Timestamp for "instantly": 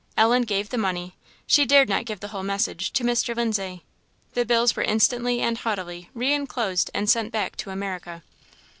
4.81-5.41